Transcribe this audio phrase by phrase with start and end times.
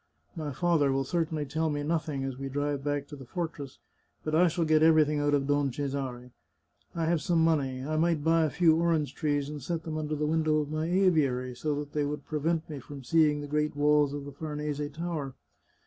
[0.35, 3.77] My father will certainly tell me nothing as we drive back to the fortress,
[4.23, 6.31] but I shall get everything out of Don Cesare.
[6.95, 7.85] I have some money.
[7.85, 10.87] I might buy a few orange trees, and set them under the window of my
[10.87, 14.81] aviary, so that they would prevent me from seeing the great walls of the Farnese
[14.91, 15.35] Tower.